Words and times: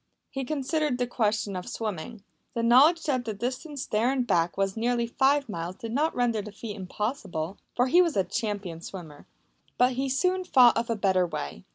He 0.31 0.45
considered 0.45 0.97
the 0.97 1.05
question 1.05 1.55
of 1.55 1.69
swimming. 1.69 2.23
The 2.55 2.63
knowledge 2.63 3.03
that 3.03 3.23
the 3.23 3.35
distance 3.35 3.85
there 3.85 4.11
and 4.11 4.25
back 4.25 4.57
was 4.57 4.75
nearly 4.75 5.05
five 5.05 5.47
miles 5.47 5.75
did 5.75 5.91
not 5.91 6.15
render 6.15 6.41
the 6.41 6.51
feat 6.51 6.73
impossible, 6.75 7.59
for 7.75 7.85
he 7.85 8.01
was 8.01 8.17
a 8.17 8.23
champion 8.23 8.81
swimmer. 8.81 9.27
But 9.77 9.91
he 9.93 10.09
soon 10.09 10.43
thought 10.43 10.75
of 10.75 10.89
a 10.89 10.95
better 10.95 11.27
way. 11.27 11.65